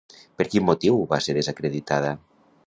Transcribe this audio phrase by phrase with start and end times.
[0.41, 2.17] Per quin motiu va ser desacreditada?